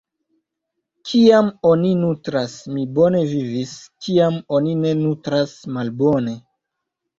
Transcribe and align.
Kiam 1.09 1.51
oni 1.71 1.91
nutras, 1.99 2.55
mi 2.73 2.87
bone 2.97 3.23
vivis, 3.35 3.75
kiam 4.07 4.41
oni 4.59 4.75
ne 4.83 4.97
nutras- 5.05 5.57
malbone. 5.79 6.39